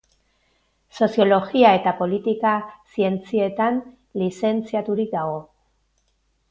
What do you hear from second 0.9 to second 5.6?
Soziologia eta politika-zientzietan lizentziaturik dago.